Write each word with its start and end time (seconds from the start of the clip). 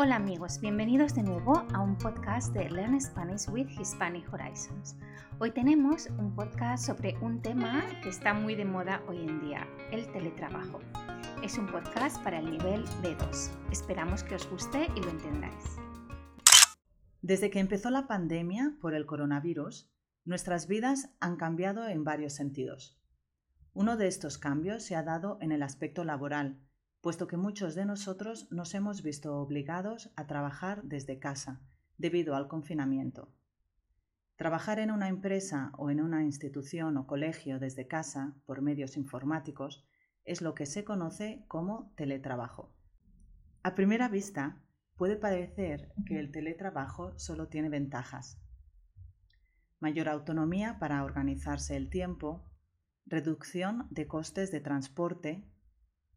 Hola 0.00 0.14
amigos, 0.14 0.60
bienvenidos 0.60 1.16
de 1.16 1.24
nuevo 1.24 1.66
a 1.74 1.80
un 1.80 1.98
podcast 1.98 2.54
de 2.54 2.70
Learn 2.70 3.00
Spanish 3.00 3.48
with 3.48 3.66
Hispanic 3.80 4.32
Horizons. 4.32 4.96
Hoy 5.40 5.50
tenemos 5.50 6.06
un 6.18 6.36
podcast 6.36 6.86
sobre 6.86 7.16
un 7.20 7.42
tema 7.42 7.82
que 8.00 8.08
está 8.08 8.32
muy 8.32 8.54
de 8.54 8.64
moda 8.64 9.02
hoy 9.08 9.18
en 9.18 9.40
día, 9.40 9.66
el 9.90 10.06
teletrabajo. 10.12 10.78
Es 11.42 11.58
un 11.58 11.66
podcast 11.66 12.22
para 12.22 12.38
el 12.38 12.48
nivel 12.48 12.84
B2. 13.02 13.50
Esperamos 13.72 14.22
que 14.22 14.36
os 14.36 14.48
guste 14.48 14.86
y 14.94 15.00
lo 15.00 15.10
entendáis. 15.10 15.78
Desde 17.20 17.50
que 17.50 17.58
empezó 17.58 17.90
la 17.90 18.06
pandemia 18.06 18.76
por 18.80 18.94
el 18.94 19.04
coronavirus, 19.04 19.90
nuestras 20.24 20.68
vidas 20.68 21.10
han 21.18 21.34
cambiado 21.34 21.88
en 21.88 22.04
varios 22.04 22.34
sentidos. 22.34 22.96
Uno 23.72 23.96
de 23.96 24.06
estos 24.06 24.38
cambios 24.38 24.84
se 24.84 24.94
ha 24.94 25.02
dado 25.02 25.38
en 25.40 25.50
el 25.50 25.64
aspecto 25.64 26.04
laboral, 26.04 26.60
puesto 27.00 27.26
que 27.26 27.36
muchos 27.36 27.74
de 27.74 27.84
nosotros 27.84 28.50
nos 28.50 28.74
hemos 28.74 29.02
visto 29.02 29.36
obligados 29.36 30.12
a 30.16 30.26
trabajar 30.26 30.82
desde 30.82 31.18
casa 31.18 31.60
debido 31.96 32.34
al 32.34 32.48
confinamiento. 32.48 33.32
Trabajar 34.36 34.78
en 34.78 34.90
una 34.90 35.08
empresa 35.08 35.72
o 35.78 35.90
en 35.90 36.00
una 36.00 36.22
institución 36.22 36.96
o 36.96 37.06
colegio 37.06 37.58
desde 37.58 37.88
casa 37.88 38.36
por 38.46 38.62
medios 38.62 38.96
informáticos 38.96 39.84
es 40.24 40.42
lo 40.42 40.54
que 40.54 40.66
se 40.66 40.84
conoce 40.84 41.44
como 41.48 41.92
teletrabajo. 41.96 42.72
A 43.62 43.74
primera 43.74 44.08
vista, 44.08 44.62
puede 44.96 45.16
parecer 45.16 45.92
que 46.06 46.18
el 46.18 46.30
teletrabajo 46.30 47.18
solo 47.18 47.48
tiene 47.48 47.68
ventajas. 47.68 48.40
Mayor 49.80 50.08
autonomía 50.08 50.78
para 50.78 51.02
organizarse 51.02 51.76
el 51.76 51.88
tiempo, 51.88 52.48
reducción 53.06 53.86
de 53.90 54.06
costes 54.06 54.50
de 54.50 54.60
transporte, 54.60 55.48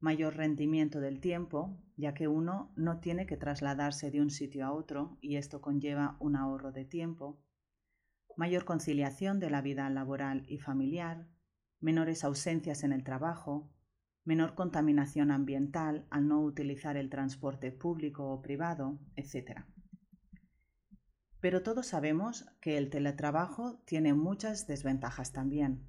mayor 0.00 0.36
rendimiento 0.36 0.98
del 1.00 1.20
tiempo, 1.20 1.78
ya 1.96 2.14
que 2.14 2.26
uno 2.26 2.72
no 2.74 3.00
tiene 3.00 3.26
que 3.26 3.36
trasladarse 3.36 4.10
de 4.10 4.20
un 4.20 4.30
sitio 4.30 4.66
a 4.66 4.72
otro 4.72 5.18
y 5.20 5.36
esto 5.36 5.60
conlleva 5.60 6.16
un 6.18 6.36
ahorro 6.36 6.72
de 6.72 6.86
tiempo, 6.86 7.44
mayor 8.36 8.64
conciliación 8.64 9.38
de 9.38 9.50
la 9.50 9.60
vida 9.60 9.88
laboral 9.90 10.44
y 10.48 10.58
familiar, 10.58 11.28
menores 11.80 12.24
ausencias 12.24 12.82
en 12.82 12.92
el 12.92 13.04
trabajo, 13.04 13.70
menor 14.24 14.54
contaminación 14.54 15.30
ambiental 15.30 16.06
al 16.10 16.26
no 16.28 16.40
utilizar 16.40 16.96
el 16.96 17.10
transporte 17.10 17.70
público 17.70 18.30
o 18.30 18.40
privado, 18.40 18.98
etc. 19.16 19.64
Pero 21.40 21.62
todos 21.62 21.86
sabemos 21.86 22.46
que 22.60 22.78
el 22.78 22.88
teletrabajo 22.88 23.82
tiene 23.84 24.14
muchas 24.14 24.66
desventajas 24.66 25.32
también. 25.32 25.86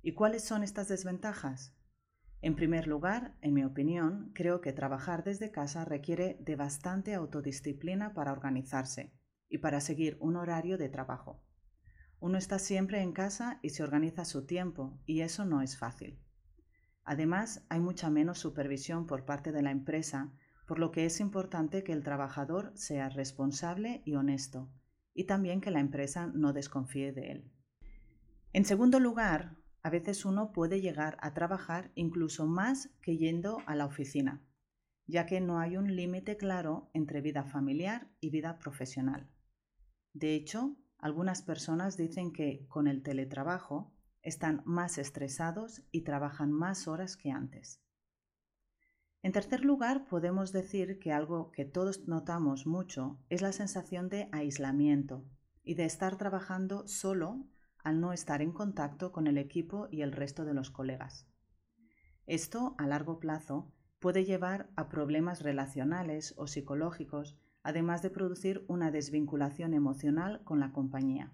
¿Y 0.00 0.14
cuáles 0.14 0.44
son 0.44 0.64
estas 0.64 0.88
desventajas? 0.88 1.76
En 2.42 2.56
primer 2.56 2.88
lugar, 2.88 3.36
en 3.40 3.54
mi 3.54 3.62
opinión, 3.62 4.32
creo 4.34 4.60
que 4.60 4.72
trabajar 4.72 5.22
desde 5.22 5.52
casa 5.52 5.84
requiere 5.84 6.36
de 6.40 6.56
bastante 6.56 7.14
autodisciplina 7.14 8.14
para 8.14 8.32
organizarse 8.32 9.12
y 9.48 9.58
para 9.58 9.80
seguir 9.80 10.16
un 10.18 10.34
horario 10.34 10.76
de 10.76 10.88
trabajo. 10.88 11.40
Uno 12.18 12.38
está 12.38 12.58
siempre 12.58 13.00
en 13.00 13.12
casa 13.12 13.60
y 13.62 13.70
se 13.70 13.84
organiza 13.84 14.24
su 14.24 14.44
tiempo, 14.44 14.98
y 15.06 15.20
eso 15.20 15.44
no 15.44 15.62
es 15.62 15.78
fácil. 15.78 16.18
Además, 17.04 17.64
hay 17.68 17.78
mucha 17.78 18.10
menos 18.10 18.38
supervisión 18.38 19.06
por 19.06 19.24
parte 19.24 19.52
de 19.52 19.62
la 19.62 19.70
empresa, 19.70 20.32
por 20.66 20.80
lo 20.80 20.90
que 20.90 21.04
es 21.04 21.20
importante 21.20 21.84
que 21.84 21.92
el 21.92 22.02
trabajador 22.02 22.72
sea 22.74 23.08
responsable 23.08 24.02
y 24.04 24.14
honesto, 24.14 24.68
y 25.14 25.24
también 25.24 25.60
que 25.60 25.70
la 25.70 25.80
empresa 25.80 26.26
no 26.26 26.52
desconfíe 26.52 27.12
de 27.12 27.30
él. 27.30 27.52
En 28.52 28.64
segundo 28.64 28.98
lugar, 28.98 29.61
a 29.82 29.90
veces 29.90 30.24
uno 30.24 30.52
puede 30.52 30.80
llegar 30.80 31.16
a 31.20 31.34
trabajar 31.34 31.90
incluso 31.94 32.46
más 32.46 32.90
que 33.00 33.16
yendo 33.16 33.58
a 33.66 33.74
la 33.74 33.86
oficina, 33.86 34.42
ya 35.06 35.26
que 35.26 35.40
no 35.40 35.58
hay 35.58 35.76
un 35.76 35.96
límite 35.96 36.36
claro 36.36 36.90
entre 36.94 37.20
vida 37.20 37.44
familiar 37.44 38.08
y 38.20 38.30
vida 38.30 38.58
profesional. 38.58 39.28
De 40.12 40.34
hecho, 40.34 40.76
algunas 40.98 41.42
personas 41.42 41.96
dicen 41.96 42.32
que 42.32 42.66
con 42.68 42.86
el 42.86 43.02
teletrabajo 43.02 43.92
están 44.22 44.62
más 44.64 44.98
estresados 44.98 45.82
y 45.90 46.02
trabajan 46.02 46.52
más 46.52 46.86
horas 46.86 47.16
que 47.16 47.30
antes. 47.30 47.80
En 49.22 49.32
tercer 49.32 49.64
lugar, 49.64 50.06
podemos 50.06 50.52
decir 50.52 50.98
que 50.98 51.12
algo 51.12 51.50
que 51.52 51.64
todos 51.64 52.06
notamos 52.08 52.66
mucho 52.66 53.20
es 53.28 53.42
la 53.42 53.52
sensación 53.52 54.08
de 54.08 54.28
aislamiento 54.32 55.24
y 55.62 55.74
de 55.74 55.84
estar 55.84 56.16
trabajando 56.18 56.86
solo 56.86 57.46
al 57.82 58.00
no 58.00 58.12
estar 58.12 58.42
en 58.42 58.52
contacto 58.52 59.12
con 59.12 59.26
el 59.26 59.38
equipo 59.38 59.88
y 59.90 60.02
el 60.02 60.12
resto 60.12 60.44
de 60.44 60.54
los 60.54 60.70
colegas. 60.70 61.26
Esto, 62.26 62.74
a 62.78 62.86
largo 62.86 63.18
plazo, 63.18 63.72
puede 63.98 64.24
llevar 64.24 64.70
a 64.76 64.88
problemas 64.88 65.42
relacionales 65.42 66.34
o 66.36 66.46
psicológicos, 66.46 67.38
además 67.62 68.02
de 68.02 68.10
producir 68.10 68.64
una 68.68 68.90
desvinculación 68.90 69.74
emocional 69.74 70.42
con 70.44 70.60
la 70.60 70.72
compañía. 70.72 71.32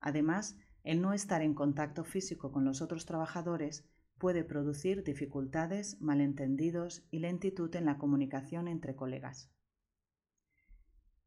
Además, 0.00 0.56
el 0.84 1.00
no 1.00 1.12
estar 1.12 1.42
en 1.42 1.54
contacto 1.54 2.04
físico 2.04 2.52
con 2.52 2.64
los 2.64 2.82
otros 2.82 3.06
trabajadores 3.06 3.88
puede 4.18 4.44
producir 4.44 5.04
dificultades, 5.04 6.00
malentendidos 6.00 7.06
y 7.10 7.18
lentitud 7.18 7.74
en 7.74 7.84
la 7.84 7.98
comunicación 7.98 8.68
entre 8.68 8.94
colegas. 8.94 9.50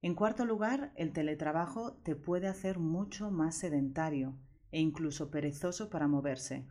En 0.01 0.15
cuarto 0.15 0.45
lugar, 0.45 0.93
el 0.95 1.11
teletrabajo 1.11 1.93
te 2.03 2.15
puede 2.15 2.47
hacer 2.47 2.79
mucho 2.79 3.31
más 3.31 3.55
sedentario 3.55 4.37
e 4.71 4.79
incluso 4.79 5.29
perezoso 5.29 5.89
para 5.89 6.07
moverse. 6.07 6.65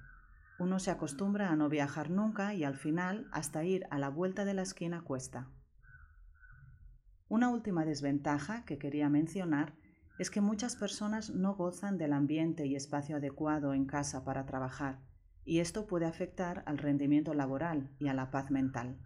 Uno 0.58 0.78
se 0.78 0.90
acostumbra 0.90 1.50
a 1.50 1.56
no 1.56 1.68
viajar 1.68 2.08
nunca 2.08 2.54
y 2.54 2.64
al 2.64 2.76
final 2.76 3.28
hasta 3.30 3.64
ir 3.64 3.86
a 3.90 3.98
la 3.98 4.08
vuelta 4.08 4.46
de 4.46 4.54
la 4.54 4.62
esquina 4.62 5.02
cuesta. 5.02 5.50
Una 7.28 7.50
última 7.50 7.84
desventaja 7.84 8.64
que 8.64 8.78
quería 8.78 9.10
mencionar 9.10 9.74
es 10.18 10.30
que 10.30 10.40
muchas 10.40 10.74
personas 10.74 11.30
no 11.30 11.54
gozan 11.54 11.98
del 11.98 12.14
ambiente 12.14 12.66
y 12.66 12.74
espacio 12.74 13.16
adecuado 13.16 13.74
en 13.74 13.84
casa 13.84 14.24
para 14.24 14.46
trabajar, 14.46 15.00
y 15.44 15.60
esto 15.60 15.86
puede 15.86 16.06
afectar 16.06 16.62
al 16.66 16.78
rendimiento 16.78 17.34
laboral 17.34 17.90
y 17.98 18.08
a 18.08 18.14
la 18.14 18.30
paz 18.30 18.50
mental. 18.50 18.98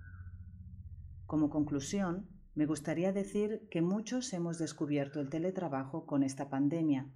Como 1.27 1.50
conclusión, 1.50 2.28
me 2.54 2.66
gustaría 2.66 3.12
decir 3.12 3.66
que 3.70 3.80
muchos 3.80 4.32
hemos 4.32 4.58
descubierto 4.58 5.20
el 5.20 5.30
teletrabajo 5.30 6.04
con 6.04 6.22
esta 6.22 6.50
pandemia 6.50 7.10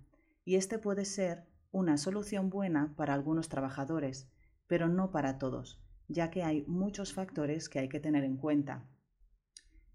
y 0.44 0.56
este 0.56 0.78
puede 0.78 1.04
ser 1.04 1.44
una 1.72 1.98
solución 1.98 2.48
buena 2.48 2.94
para 2.96 3.12
algunos 3.12 3.48
trabajadores, 3.48 4.30
pero 4.66 4.88
no 4.88 5.10
para 5.10 5.38
todos, 5.38 5.82
ya 6.08 6.30
que 6.30 6.42
hay 6.42 6.64
muchos 6.66 7.12
factores 7.12 7.68
que 7.68 7.80
hay 7.80 7.88
que 7.88 8.00
tener 8.00 8.24
en 8.24 8.38
cuenta. 8.38 8.88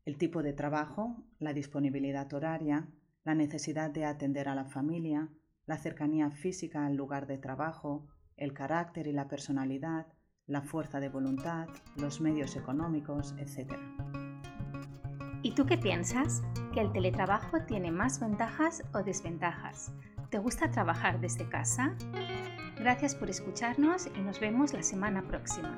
El 0.06 0.18
tipo 0.18 0.44
de 0.44 0.54
trabajo, 0.54 1.24
la 1.40 1.54
disponibilidad 1.54 2.32
horaria, 2.34 2.90
la 3.24 3.34
necesidad 3.34 3.90
de 3.90 4.06
atender 4.06 4.48
a 4.48 4.56
la 4.56 4.66
familia, 4.66 5.30
la 5.66 5.78
cercanía 5.78 6.30
física 6.32 6.86
al 6.86 6.96
lugar 6.96 7.28
de 7.28 7.38
trabajo, 7.38 8.08
el 8.36 8.54
carácter 8.54 9.08
y 9.08 9.12
la 9.12 9.28
personalidad, 9.28 10.08
la 10.46 10.62
fuerza 10.62 11.00
de 11.00 11.10
voluntad, 11.10 11.68
los 11.96 12.20
medios 12.20 12.56
económicos, 12.56 13.36
etc. 13.38 13.74
¿Y 15.44 15.54
tú 15.56 15.66
qué 15.66 15.78
piensas? 15.78 16.44
¿Que 16.74 16.82
el 16.82 16.92
teletrabajo 16.92 17.62
tiene 17.66 17.92
más 17.92 18.20
ventajas 18.20 18.84
o 18.94 19.02
desventajas? 19.02 19.92
¿Te 20.30 20.38
gusta 20.38 20.70
trabajar 20.70 21.20
desde 21.20 21.50
casa? 21.50 21.96
Gracias 22.78 23.16
por 23.16 23.30
escucharnos 23.30 24.08
y 24.16 24.22
nos 24.22 24.40
vemos 24.40 24.74
la 24.74 24.84
semana 24.84 25.24
próxima. 25.24 25.76